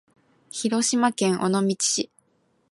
[0.49, 2.09] 広島県尾道市